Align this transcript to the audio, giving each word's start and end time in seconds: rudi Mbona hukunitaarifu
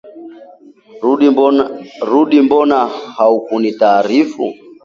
rudi 2.11 2.37
Mbona 2.45 2.79
hukunitaarifu 3.17 4.45